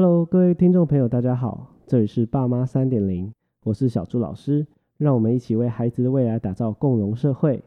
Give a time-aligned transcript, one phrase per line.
[0.00, 4.64] Hello，各位听众朋友，大家好，这里是爸妈三点零，我是小朱老师，
[4.96, 7.60] 让我们一起为孩子的未来打造共融社会。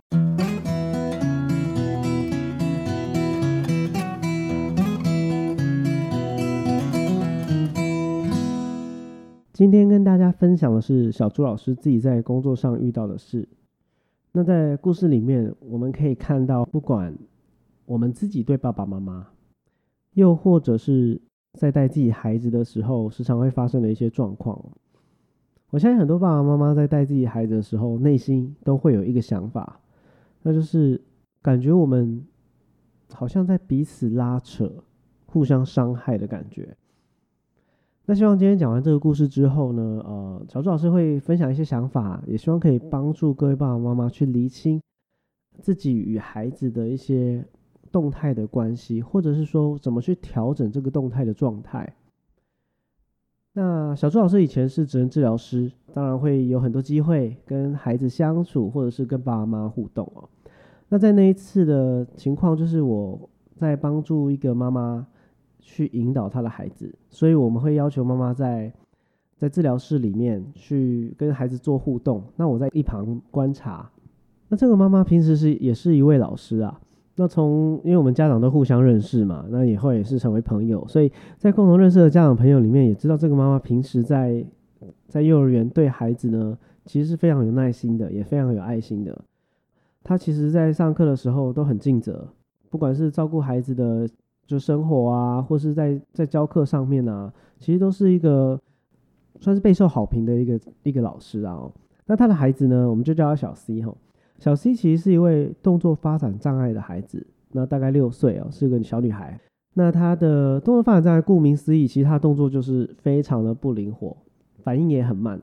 [9.51, 13.49] 今天跟大家分享的是小朱老师自己在工作上遇到的事。
[14.31, 17.13] 那在故事里面，我们可以看到，不管
[17.85, 19.27] 我们自己对爸爸妈妈，
[20.13, 21.21] 又或者是
[21.53, 24.63] 在带自己孩子的时候，时常会发生的一些状况。
[25.69, 29.79] 我相信很多爸爸妈妈在带自己孩子的时候，内心都会有一个想法，
[30.41, 31.01] 那就是
[31.41, 32.25] 感觉我们
[33.13, 34.83] 好像在彼此拉扯、
[35.25, 36.75] 互相伤害的感觉。
[38.05, 44.81] 那希望今天讲完这个故事之后呢，呃，小朱老师会分享一些想法，也希望可以帮助各位爸爸妈妈去厘清
[45.59, 47.45] 自己与孩子的一些
[47.91, 51.95] 动态的关系，或者是说怎么去调整这个动态的状态。
[53.53, 60.29] 那小朱老师以前是职能治疗师，当然会有很多机会跟孩子相处，或者是跟爸爸妈妈互动哦。
[60.89, 65.07] 那在那一次的情况，就是我在帮助一个妈妈。
[65.63, 68.73] 去引导她的孩子，所以我们会要求妈妈在
[69.37, 72.23] 在治疗室里面去跟孩子做互动。
[72.35, 73.87] 那我在一旁观察。
[74.49, 76.81] 那这个妈妈平时是也是一位老师啊。
[77.21, 84.43] 那从因为我们家长都互相认识嘛，那以后也是成为朋友，所以在共同认识的家长朋友里面，也知道这个妈妈平时在
[85.07, 89.21] 在幼儿园对孩子呢，其实是非常有耐心的，也非常有爱心的。
[90.03, 92.27] 她其实在上课的时候都很尽责，
[92.71, 94.09] 不管是照顾孩子的。
[94.47, 98.59] 就生活啊，或是在在教课上面啊，其实都是一个
[99.39, 101.71] 算是备受好评的一个一个老师啊。
[102.05, 103.95] 那他的孩子呢，我们就叫他小 C 哈。
[104.41, 109.39] 小 C 其实是一位动作发展障碍的孩子，那大概六岁哦，是个小女孩。
[109.75, 114.17] 那她的动作发展障碍，顾名思义，其实她动作就是非常的不灵活，
[114.63, 115.39] 反应也很慢。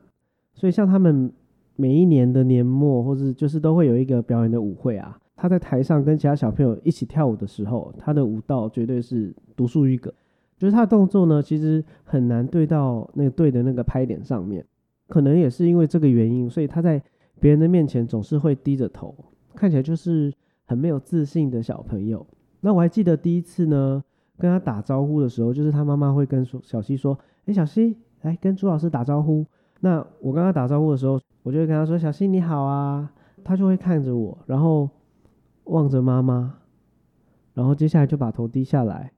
[0.53, 1.31] 所以像他们
[1.77, 5.17] 每一年的年末，或是就是都会有一个表演的舞会啊。
[5.37, 10.13] 她在台上跟其他小朋友一起跳舞的时候，她的舞蹈绝对是独树一格。
[10.57, 14.65] 就是她的动作呢，其实很难对到那个对的那个拍点上面。
[15.07, 17.01] 可能也是因为这个原因，所以她在
[17.39, 19.15] 别人的面前总是会低着头，
[19.55, 20.33] 看起来就是
[20.65, 22.25] 很没有自信的小朋友。
[22.61, 24.03] 那我还记得第一次呢，
[24.37, 29.45] 跟他打招呼的时候，就是他妈妈会跟说小西说：“哎，小西，来跟朱老师打招呼。”
[29.81, 33.11] 那我跟他打招呼的时候，我就会跟他说：“小西你好啊。”
[33.43, 34.89] 他就会看着我，然后。
[35.65, 36.55] 望着妈妈，
[37.53, 39.11] 然后接下来就把头低下来，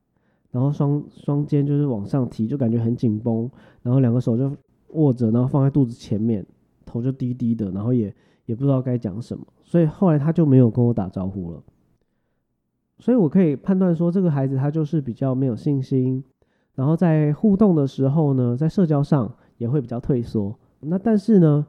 [0.50, 3.50] 然后双双肩就是往上提，就感觉很紧绷，
[3.80, 4.54] 然后两个手就
[4.88, 6.44] 握着，然后放在肚子前面，
[6.84, 8.14] 头就低低的，然后也
[8.46, 11.62] 也不知道该讲什么，所以后来他就没有跟我打招呼了。
[12.98, 16.22] 所以我可以判断说，这个孩子他就是比较没有信心，
[16.74, 20.56] 然后在互动的时候呢，在社交上也会比较退缩。
[20.80, 21.66] 那但是呢，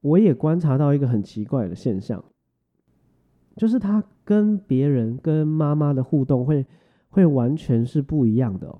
[0.00, 2.22] 我也观察到一个很奇怪的现象。
[3.56, 6.64] 就是他跟别人、跟妈妈的互动会
[7.10, 8.78] 会完全是不一样的。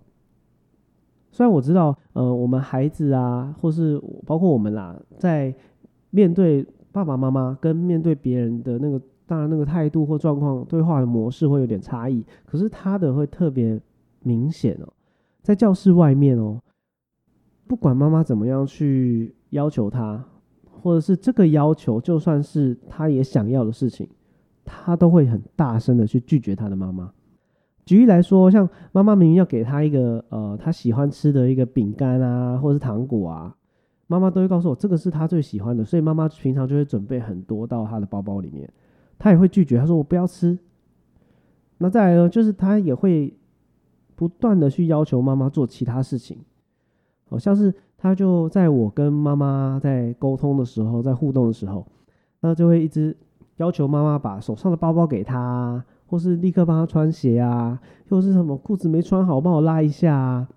[1.30, 5.54] 虽然我知道，呃，我们孩子啊，或是包括我们啦，在
[6.10, 12.24] 面对爸爸妈妈跟面对别人的那个，当然那个态度或状况、对话的模式会有点差异。
[12.44, 13.80] 可是他的会特别
[14.22, 14.92] 明显哦，
[15.42, 16.60] 在教室外面哦，
[17.66, 20.24] 不管妈妈怎么样去要求他，
[20.82, 24.08] 或者是这个要求就算是他也想要的事情。
[24.62, 27.12] 他都会很大声的去拒绝他的妈妈。
[27.90, 33.52] 举例来说，像妈妈明明要给他一个呃他喜欢吃的一个饼干啊，或者是糖果啊，
[34.06, 38.72] 妈妈都会告诉我这个是他最喜欢的，所以妈妈平常就会准备很多到他的包包里面。
[39.18, 40.56] 他也会拒绝，他说我不要吃。
[41.78, 43.34] 那再来呢，就是他也会
[44.14, 46.38] 不断的去要求妈妈做其他事情，
[47.28, 51.84] 好像是他就在我跟妈妈在沟通的时候，在互动的时候，
[52.38, 53.16] 那就会一直。
[53.56, 60.48] 要求妈妈把手上的包包给他，或是立刻帮他穿鞋啊，或是什么裤子没穿好，帮我拉一下啊。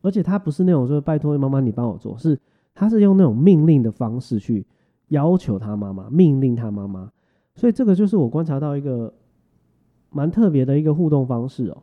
[0.00, 2.38] 而且他不是那种说拜托妈妈你帮我做，是
[2.72, 4.64] 他是用那种命令的方式去
[5.08, 7.10] 要求他妈妈，命令他妈妈。
[7.56, 9.12] 所以这个就是我观察到一个
[10.10, 11.82] 蛮特别的一个互动方式哦。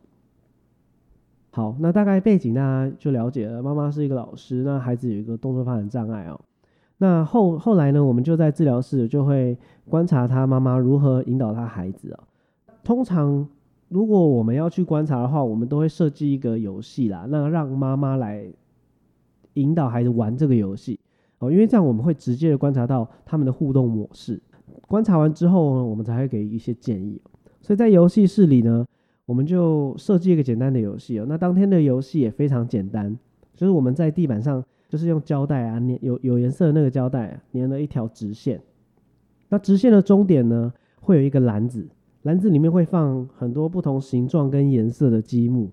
[1.51, 6.39] 好，那大概背景大家就了解了，妈妈是一个老师，那孩子有一个动作发展障碍哦。
[7.00, 9.57] 那后后来呢，我们就在治疗室就会
[9.89, 12.24] 观察他妈妈如何引导他孩子啊。
[12.83, 13.47] 通常
[13.89, 18.45] 如果我们要去观察的话，我们都会设计一个游戏啦，那让妈妈来
[19.53, 21.00] 引导孩子玩这个游戏
[21.39, 24.41] 哦，因为这样我们会直接的观察到他们的互动模式。
[24.88, 27.21] 观察完之后呢，我们才会给一些建议。
[27.62, 28.86] 所以在游戏室里呢，
[29.25, 31.25] 我们就设计一个简单的游戏哦。
[31.27, 33.18] 那当天的游戏也非常简单，
[33.56, 38.62] 就是我们在地板上就是用胶带啊粘有有颜色的那个胶带啊粘了一条直线，
[39.50, 41.88] 那直线的终点呢会有一个篮子，
[42.24, 45.72] 篮子里面会放很多不同形状跟颜色的积木。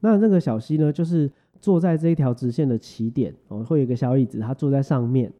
[0.00, 1.30] 那那个小溪呢，就是
[1.60, 5.32] 坐在这一条直线的起点哦，会有个小椅子，他坐在上面。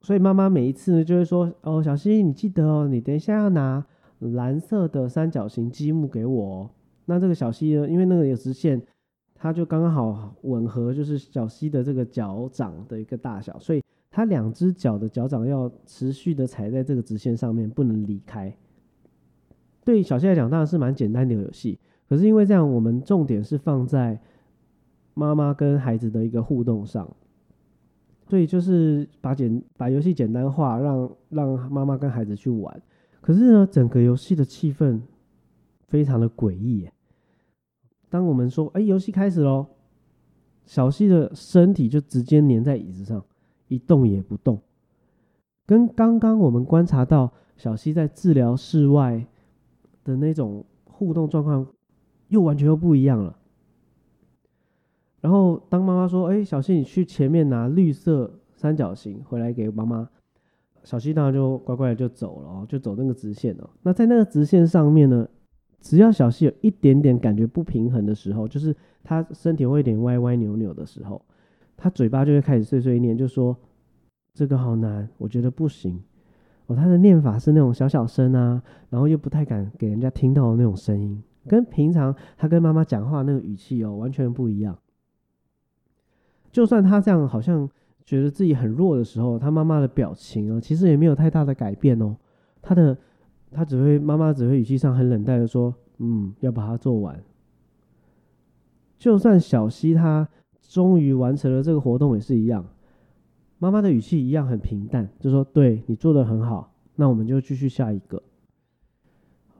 [0.00, 3.84] 所以妈妈每一次呢，就会说：“哦，小溪，你记得哦，你等一下要拿
[4.18, 6.70] 蓝色的三角形积木给我。”哦
[7.10, 8.82] 那这个小溪呢，因为那个有直线，
[9.34, 18.54] 它就刚刚好吻合，就是小溪的这个脚掌的一个大小，所以它两只脚的脚掌要持续的踩在这个直线上面，不能离开。
[19.88, 21.78] 对小溪来讲，当然是蛮简单的游戏。
[22.10, 24.20] 可是因为这样，我们重点是放在
[25.14, 27.10] 妈妈跟孩子的一个互动上，
[28.26, 32.82] 所以就是把简把游戏简单化，让让妈妈跟孩子去玩。
[33.22, 35.00] 可是呢，整个游戏的气氛
[35.86, 36.86] 非常的诡异。
[38.10, 39.68] 当我们说“哎，游戏开始喽”，
[40.66, 43.24] 小西的身体就直接粘在椅子上，
[43.68, 44.60] 一动也不动，
[45.64, 49.26] 跟刚刚我们观察到小西在治疗室外
[50.08, 51.66] 的那种互动状况。
[52.28, 53.34] 又完全又不一样了。
[55.22, 60.10] 然后当妈妈说：“哎，小溪，你去前面拿绿色三角形回来给妈妈。”
[60.84, 63.70] 小溪当然就乖乖的就走了，就走那个直线哦。
[63.80, 65.26] 那在那个直线上面呢，
[65.80, 71.24] 只要小溪有一点点感觉不平衡的时候，就是他身体会有点歪歪扭扭的时候，
[71.78, 73.56] 他嘴巴就会开始碎碎念，就说
[74.34, 75.98] ：“这个好难，我觉得不行。”
[76.68, 81.22] 哦，他的念法是那种小小声啊，然后又不太敢给人家听到的那种声音。
[81.46, 84.78] 跟平常他跟妈妈讲话那个语气哦，完全不一样。
[86.52, 87.68] 就算他这样好像
[88.04, 92.14] 觉得自己很弱的时候，他妈妈的表情啊，其实也没有太大的改变哦。
[92.60, 92.96] 他的
[93.50, 97.18] 他只会妈妈只会语气上很冷淡的说：“嗯，要把它做完。”
[98.98, 100.28] 就算小溪他
[100.60, 102.62] 终于完成了这个活动也是一样，
[103.58, 108.22] 妈妈的语气一样很平淡，就说：“对你做的很好，那我们就继续下一个。”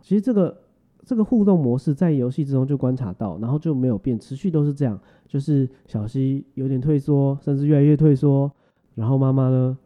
[0.03, 0.63] 其实这个。
[1.07, 5.01] 这个互动模式在游戏之中就观察到，然后就没有变，持续都是这样。
[5.27, 8.53] 就是小溪有点退缩，甚至越来越退缩，
[8.95, 9.79] 然后妈妈呢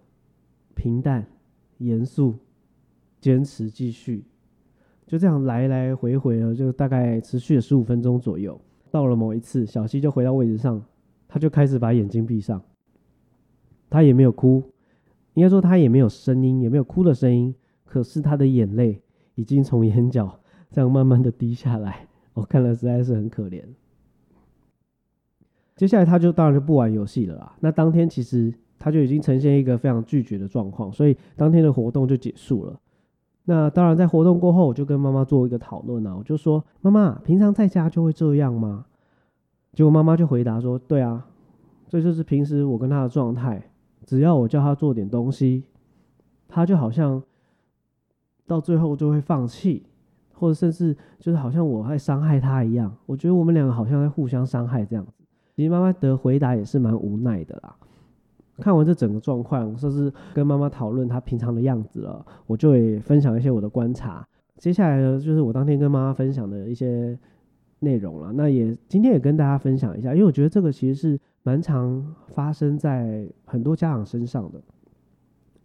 [0.74, 1.24] 平淡、
[1.78, 2.34] 严肃、
[3.20, 4.24] 坚持继续，
[5.06, 8.60] 就这样来来回回了，就大概持续了十五分钟左右。
[8.90, 10.82] 到了某一次，小溪就回到位置上，
[11.28, 12.60] 他就开始把眼睛闭上，
[13.92, 14.62] 他也没有哭，
[15.34, 17.54] 应该说他也没有声音，也没有哭的声音，
[17.84, 19.02] 可是他的眼泪
[19.34, 20.38] 已经从眼角。
[20.70, 23.62] 这样慢慢的滴下来， 我看了实在是很可怜。
[25.76, 27.54] 接下来他就当然就不玩游戏了啦。
[27.60, 32.80] 那当天其实他就已经呈现一个非常拒绝的状况，所以当天的活动就结束了。
[33.44, 38.86] 那当然在活动过后，我就跟妈妈做一个讨论啊，我就说：“妈妈，平常在家就会这样吗？”
[39.74, 41.26] 结果妈妈就回答说：“对啊，
[41.88, 43.62] 这就是平时我跟他的状态。
[44.04, 45.64] 只要我叫他做点东西，
[46.48, 47.22] 他就好像
[48.46, 49.84] 到最后就会放弃。”
[50.34, 55.22] 或者甚至就是好像我在伤害他一样，我觉得我们两个好像在互相伤害这样子。
[55.54, 57.76] 其实妈妈的回答也是蛮无奈的啦。
[58.58, 64.26] 看完这整个状况，甚至跟妈妈讨论她平常的样子了，我就会分享一些我的观察。
[64.56, 67.16] 接下来呢，就是我当天跟妈妈分享的一些
[67.78, 68.32] 内容了。
[68.32, 74.60] 那也今天也跟大家分享一下，因为我觉得这个其实是蛮常发生在很多家长身上的。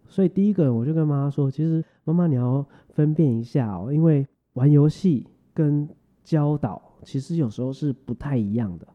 [0.06, 4.26] 所以第一个，我就跟妈妈说，其实妈妈你要分辨一下哦，因为。
[4.54, 5.24] 玩游戏
[5.54, 5.88] 跟
[6.24, 8.88] 教导其实有时候是不太一样的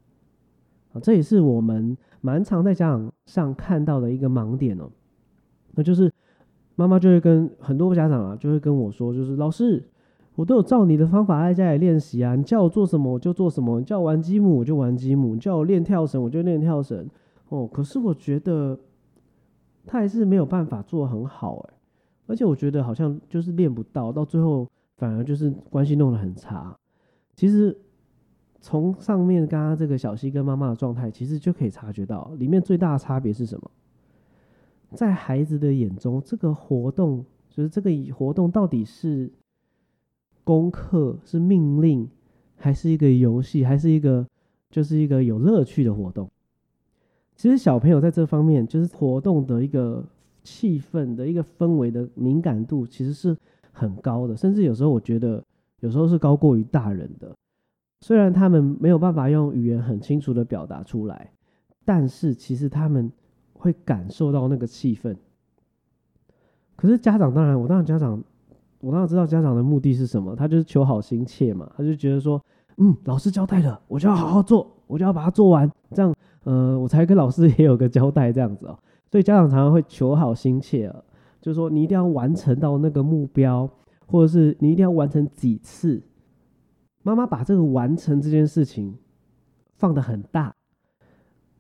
[0.92, 4.92] 啊，这也是我们蛮常在家长上看到的一个盲点哦。
[5.72, 6.12] 那就是
[6.76, 9.82] 妈妈就会跟很多家长啊，就会跟我说，就是老师，
[10.36, 17.10] 我都有照你的方法在家里练习啊，你叫我做什么我就做什么，你叫我玩积木我就玩积木，你叫我练跳绳我就练跳绳
[17.50, 17.68] 哦。
[17.68, 18.80] 可是我觉得
[19.86, 21.74] 他还是没有办法做很好哎，
[22.28, 24.68] 而且我觉得好像就是练不到，到最后。
[24.96, 26.74] 反而就是关系弄得很差。
[27.34, 27.76] 其实
[28.62, 33.72] 从上面刚刚这个小溪跟妈妈的状态，其实就可以察觉到，里面最大的差别是什么？
[34.92, 39.30] 在孩子的眼中，这个活动就是这个活动到底是
[40.44, 42.08] 功课、是命令，
[42.58, 44.28] 还是一个游戏，还是一个
[44.70, 46.30] 就是一个有乐趣的活动？
[47.36, 50.06] 其实小朋友在这方面，就是活动的一个
[50.44, 53.36] 气氛的一个氛围的敏感度，其实是。
[53.76, 55.44] 很高的，甚至有时候我觉得，
[55.80, 57.36] 有时候是高过于大人的。
[58.02, 61.32] 虽然他们没有办法用语言很清楚的表达出来，
[61.84, 63.12] 但是其实他们
[63.54, 65.16] 会感受到那个气氛。
[66.76, 68.24] 可是家长当然，我当然家长，
[68.84, 72.44] 我当然知道家长的目的是什么，他就是求好心切嘛，他就觉得说，
[72.78, 76.14] 嗯，老师交代了，我就要好好做，我就要把它做完，这样
[76.44, 78.78] 呃，我才跟老师 也有个交代这样子哦。
[79.10, 81.02] 所以家长常常会求好心切啊，
[81.40, 83.70] 就是说你一定要完成到那个目标，
[84.06, 86.04] 或者是你一定要完成几次。
[87.04, 88.98] 妈妈把这个完成这件事情
[89.76, 90.54] 放得很大，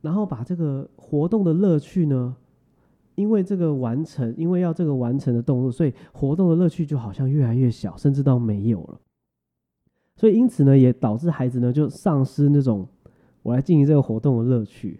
[0.01, 2.35] 然后把这个活动的乐趣呢，
[3.15, 8.99] 因为这个完成，因为要这个完成的动作，所以活动的乐趣就好像越来越小，甚至到没有了。
[10.15, 12.87] 所以因此呢，也导致孩子呢就丧失那种
[13.41, 14.99] 我来进行这个活动的乐趣。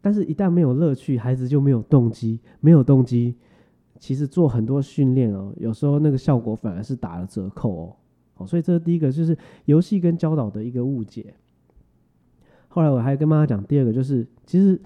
[0.00, 3.36] 但是，一旦没有乐趣，孩子就没有动机，没有动机，
[4.00, 7.96] 其实做很多训练哦，有时候那个效果反而是打了折扣哦。
[8.34, 11.34] 好，所以这是第一个，就是游戏跟教导的一个误解。
[12.66, 14.80] 后来我还跟妈妈讲，第二个就是，其实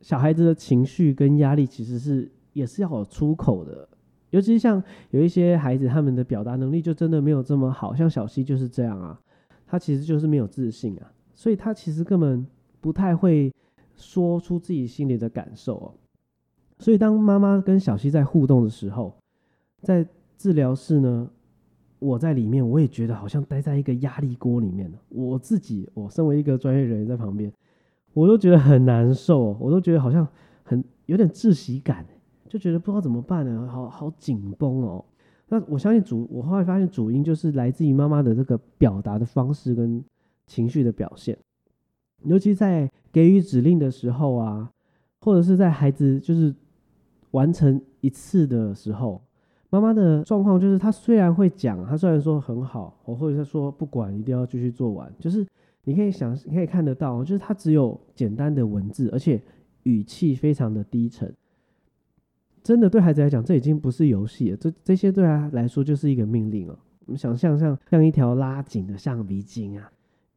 [0.00, 3.88] 小孩子的情绪跟压力其实是也是要有出口的，
[4.30, 9.20] 尤其是像有一些孩子，他们的表达能力就真的没有这么好，像小溪就是这样啊，
[9.66, 12.46] 他其实就是没有自信啊，所以他其实根本
[12.80, 13.52] 不太会。
[14.00, 15.90] 说出自己心里的感受哦，
[16.78, 19.12] 所以当妈妈跟小溪在互动的时候，
[19.82, 21.28] 在治疗室呢，
[21.98, 24.88] 我在里面，我也觉得好像待在一个压力锅里面。
[25.08, 27.52] 我自己，我身为一个专业人员在旁边，
[28.18, 30.26] 我都觉得很难受，我都觉得好像
[30.64, 32.04] 很有点窒息感，
[32.48, 35.04] 就觉得不知道怎么办呢，好好紧绷哦。
[35.46, 40.02] 那我相信主，我后来发现主因就是来自于妈妈的这个表达的方式跟
[40.48, 41.38] 情绪的表现。
[42.24, 44.68] 尤其在给予指令的时候啊，
[45.20, 46.52] 或者是在孩子就是
[47.30, 49.22] 完成一次的时候，
[49.70, 55.46] 妈妈的状况就是，他虽然会讲，他虽然说很好，或者是说不管一定要继续做完，就是
[55.88, 59.42] 你可以想，你可以看得到，就是它只有简单的文字，而且
[59.84, 61.34] 语气非常的低沉。
[62.62, 66.78] 真的对孩子来讲，这已经不是游戏了，这这些对他来说就是一个命令了。
[67.06, 69.90] 我们想象像像一条拉紧的橡皮筋啊。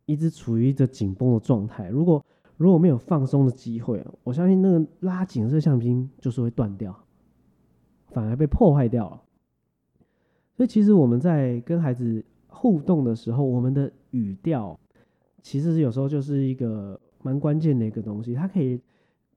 [0.07, 2.25] 一直处于一个紧绷的状态，如果
[2.57, 6.93] 如果没有放松的机会，我相信那个拉紧的橡皮筋就是会断掉，
[8.07, 9.21] 反而被破坏掉了。
[10.57, 14.77] 所以其实我们在跟孩子互动的时候，我们的语调
[15.41, 18.79] 其实有时候就是一个蛮关键的一个东西，它可以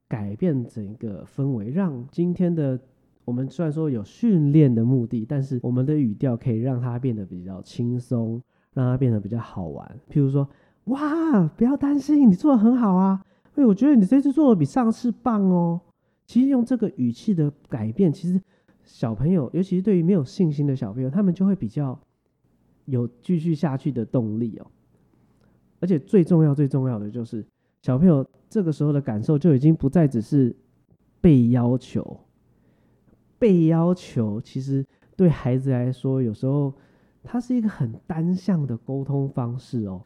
[0.09, 2.79] 改变整个氛围，让今天的
[3.25, 8.43] 我们虽然说有训练的目的，但是我们的语调可以让它变得比较轻松。
[8.75, 10.49] 让它变得比较好玩，譬如说，
[10.87, 15.81] 哇，不要担心，你做的很好啊，哎，我觉得你这次做的比上次棒哦。
[16.27, 18.43] 其实用这个语气的改变，其实
[18.83, 21.97] 小朋友，尤其是对于没有信心的小朋友，他们就会比较
[22.87, 24.67] 有继续下去的动力哦。
[25.85, 27.45] 而且最重要、最重要的就是，
[27.83, 30.57] 小朋友这个时候的感受就已经不再只是
[31.21, 32.19] 被要求，
[33.39, 34.83] 被要求，其实
[35.15, 36.73] 对孩子来说，有时候。
[37.27, 40.05] 它是一个很单向的沟通方式哦，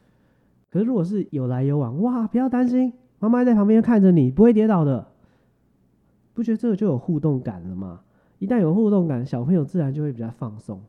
[0.70, 5.04] 可是如果是有来有往，哇，不要担心，妈妈在旁边看着你，不会跌倒的，
[6.32, 8.02] 不觉得这个就有互动感了吗？
[8.38, 10.80] 一旦有互动感，小朋友自然就会比较放松，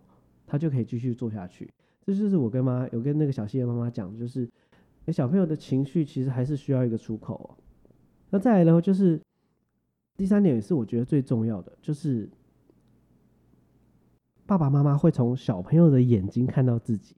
[0.46, 1.68] 他就可以继续做下去。
[2.06, 4.48] 这就是我跟妈有跟那个小溪的妈妈讲，就是
[5.12, 7.58] 小朋友的情绪其实还是需要一个出口。
[8.30, 9.22] 那再来呢，就是
[10.18, 12.30] 第三点也是我觉得最重要的，就是。
[14.46, 17.16] 爸爸妈妈会从小朋友的眼睛看到自己，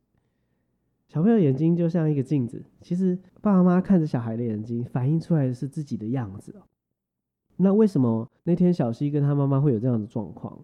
[1.08, 2.62] 小朋友眼睛就像一个镜子。
[2.82, 6.54] 其实爸爸妈妈看着小孩的眼睛，反映出来的是自己的样子。
[7.56, 10.60] 那为什么那天小溪跟他妈妈会有这样的状况？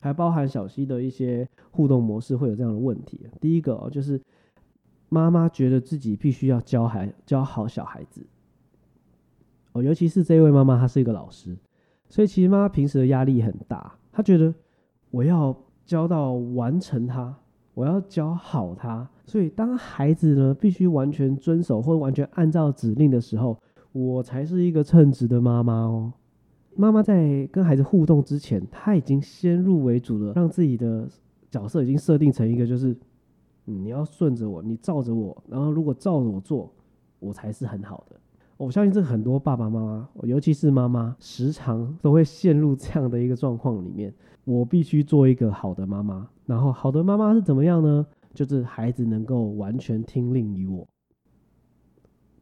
[0.00, 3.28] 还包含小溪的一些互动模式会有这样的问题。
[3.40, 4.20] 第一个哦，就是
[5.10, 8.24] 妈妈觉得自己必须要教孩教好小孩子。
[9.72, 11.54] 哦，尤其是这位妈妈，她是一个老师，
[12.08, 13.92] 所以其实妈妈平时的压力很大。
[14.10, 14.54] 她觉得
[15.10, 15.54] 我要。
[15.86, 17.34] 教到完成它，
[17.74, 19.10] 我要教好它。
[19.26, 23.58] 所以当孩子呢必须完全遵守或完全按照指令的时候，
[23.90, 26.12] 我才是一个称职的妈妈哦。
[26.76, 31.08] 妈妈在跟孩子互动之前，他已经先入为主的让自己的
[31.50, 32.96] 角色已经设定成一个，就是
[33.64, 36.72] 你要顺着我，你照着我，然后如果照着我做，
[37.18, 38.16] 我才是很好的。
[38.56, 44.12] 我相信这很多爸爸妈妈，尤其是妈妈，时常都会陷入这样的一个状况里面。
[44.44, 48.06] 我必须做一个好的妈妈，然后好的妈妈是怎么样呢？
[48.34, 50.86] 就是孩子能够完全听令于我。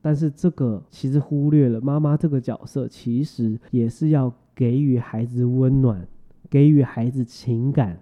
[0.01, 6.07] 但是这个其实忽略了妈妈这个角色，其实也是要给予孩子温暖，
[6.49, 8.01] 给予孩子情感，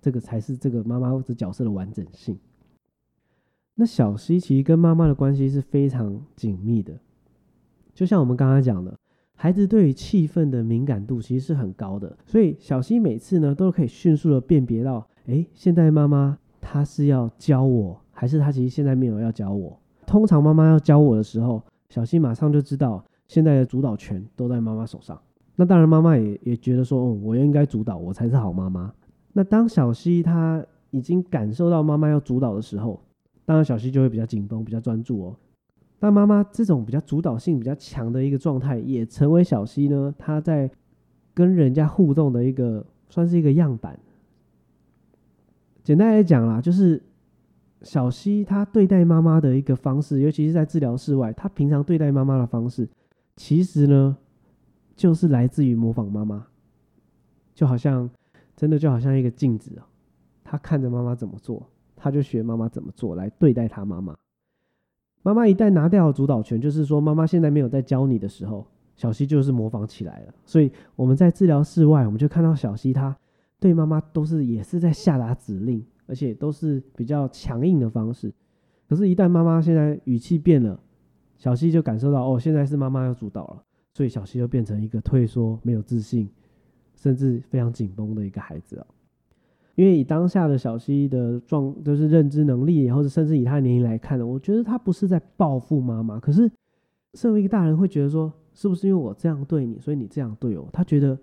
[0.00, 2.38] 这个才是这个妈妈这角色的完整性。
[3.74, 6.98] 那小西其实跟妈妈的关系是非常紧密的，
[7.94, 8.98] 就像我们刚刚讲的，
[9.34, 19.78] 孩子对于气氛的敏感度其实是很高的，所以小西每次呢都可以迅速的辨别到，哎，现在妈妈她是要教我，还是她其实现在没有要教我？
[20.06, 25.20] 通常妈妈要教我的时候，小溪马上就知道现在的主导权都在妈妈手上。
[25.54, 28.92] 那当然，妈妈也也觉得说，哦，我应该主导，我才是好妈妈。
[29.32, 33.00] 那当小溪他已经感受到妈妈要主导的时候，
[33.44, 35.36] 当然小溪就会比较紧绷，比较专注哦。
[35.98, 40.70] 但妈妈这种比较主导性比较强的一个状态，也成为小溪呢，他在
[41.34, 43.98] 跟人家互动的一个算是一个样板。
[45.82, 47.02] 简单来讲啦，就是
[47.82, 52.88] 小溪他对待妈妈的一个方式，尤其是在治疗室外，他平常对待妈妈的方式，
[53.36, 54.16] 其实呢。
[54.98, 56.44] 就是来自于模仿妈妈，
[57.54, 58.10] 就好像
[58.58, 59.82] 真的就好像一个镜子哦，
[60.42, 64.16] 他看着妈妈怎么做，他就学妈妈怎么做来对待他妈妈。
[65.22, 70.34] 妈妈一旦拿掉主导权，就是说妈妈现在没有在教你的时候，小溪就是模仿起来了。
[70.44, 73.16] 所以我们在治疗室外，我们就看到小溪他
[73.60, 78.34] 对妈妈都是也是在下达指令，而且都是比较强硬的方式。
[78.88, 80.80] 可是，一旦妈妈现在语气变了，
[81.36, 83.62] 小溪就感受到哦，现在是妈妈要主导了。
[83.92, 86.28] 所以小溪就变成一个退缩、没有自信，
[86.98, 88.86] 甚至非常紧绷的一个孩子哦。
[89.76, 96.18] 因为以当下的小溪的状，就是认知能力，或者甚至以他的年龄来看呢，我觉得他不是在报复妈妈。
[96.18, 96.50] 可是，
[97.14, 100.68] 身为一个大人，会觉得说，是不是因为我这样对你，所以你这样对我？
[100.72, 101.16] 他觉得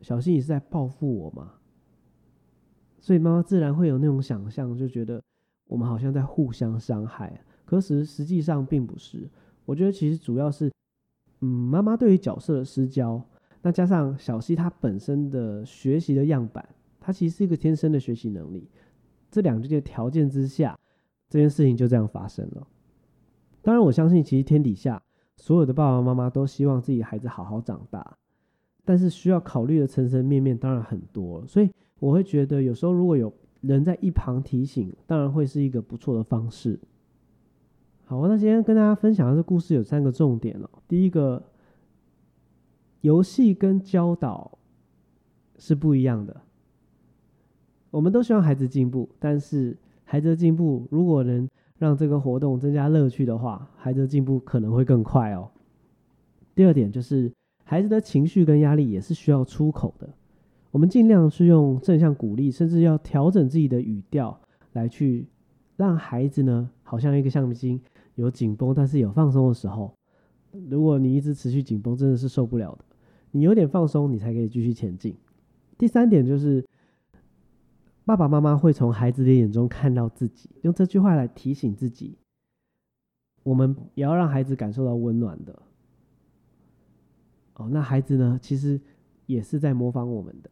[0.00, 1.52] 小溪你是在报复我吗？
[2.98, 5.22] 所以妈妈自然会有那种想象，就觉得
[5.66, 7.38] 我们好像在互相伤害。
[7.66, 9.28] 可是实际上并不是。
[9.66, 10.72] 我觉得其实主要是。
[11.40, 13.20] 嗯，妈妈对于角色的施教，
[13.64, 16.68] 那加上小溪他本身的学习的样板，
[17.00, 18.68] 他其实是一个天生的学习能力。
[19.30, 20.78] 这两件条件之下，
[21.30, 22.66] 这件事情就这样发生了。
[23.62, 25.02] 当然，我相信其实天底下
[25.38, 28.18] 所有的爸爸妈妈都希望自己孩子好好长大，
[28.84, 36.78] 但是需要考虑的层层面面当然很多，所以我会觉得有时候如果有人在一旁提醒，当然会是一个不错的方式。
[38.04, 40.68] 好，那今天跟大家分享的这故事有三个重点哦。
[40.86, 41.42] 第一个，
[43.04, 44.56] 游戏跟教导
[45.58, 46.40] 是不一样的。
[47.90, 55.50] 我们都希望孩子进步，但是孩子的进步如果能让这个活动增加乐趣的话，孩子的进步可能会更快哦。
[56.54, 57.30] 第二点就是，
[57.62, 60.08] 孩子的情绪跟压力也是需要出口的。
[60.70, 64.40] 我们尽量是用正向鼓励，甚至要调整自己的语调
[64.72, 65.26] 来去
[65.76, 67.78] 让孩子呢，好像一个橡皮筋。
[68.14, 69.92] 有紧绷，但是有放松的时候。
[70.70, 72.84] 如果你一直持续紧绷，真的是受不了的。
[73.36, 75.16] 你有点放松，你才可以继续前进。
[75.76, 76.64] 第三点就是，
[78.04, 82.16] 爸爸妈妈会从孩子的眼中看到自己，用这句话来提醒自己。
[83.42, 85.62] 我们也要让孩子感受到温暖的。
[87.54, 88.80] 哦，那孩子呢，其实
[89.26, 90.50] 也是在模仿我们的。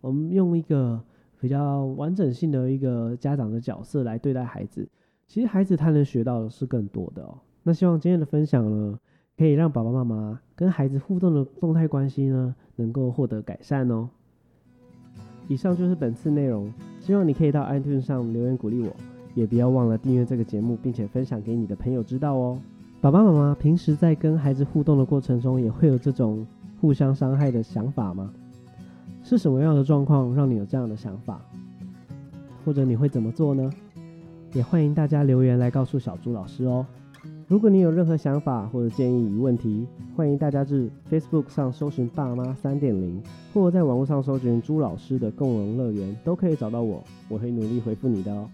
[0.00, 1.00] 我们用一个
[1.38, 4.88] 比较完整性的一个家长的角色来对待孩子。
[5.28, 7.38] 其实孩子他能学到的是更多的哦。
[7.62, 8.98] 那希望今天的分享呢，
[9.36, 14.08] 可以让爸爸妈妈跟孩子互动的动态关系呢，能够获得改善哦。
[15.48, 18.94] 以上就是本次内容，希望你可以到 iTunes 上留言鼓励我，
[19.34, 22.56] 也不要忘了订阅这个节目，并且分享给你的朋友知道哦。
[23.00, 26.46] 爸爸妈妈平时在跟孩子互动的过程中，也会有这种
[26.80, 28.32] 互相伤害的想法吗？
[29.24, 31.40] 是什么样的状况让你有这样的想法？
[32.64, 33.68] 或者你会怎么做呢？
[34.52, 36.86] 也欢迎大家留言来告诉小朱老师哦。
[37.52, 39.86] 如果你有任何想法或者建议与问题，
[40.16, 48.48] 欢迎大家至 Facebook 上搜寻“爸妈三点零”，或在网络上搜寻“朱老师的共融乐园”，都可以找到我，我会努力回复你的哦。